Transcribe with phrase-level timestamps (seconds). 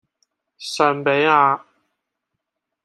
[0.57, 1.61] 尚比亞